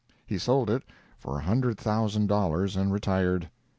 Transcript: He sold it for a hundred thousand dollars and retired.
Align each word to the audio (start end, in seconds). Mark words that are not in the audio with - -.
He 0.25 0.39
sold 0.39 0.71
it 0.71 0.81
for 1.19 1.37
a 1.37 1.43
hundred 1.43 1.77
thousand 1.77 2.25
dollars 2.25 2.75
and 2.75 2.91
retired. 2.91 3.51